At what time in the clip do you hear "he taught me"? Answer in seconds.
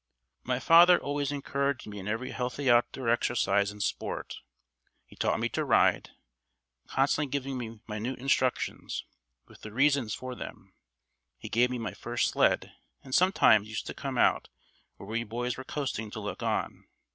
5.05-5.47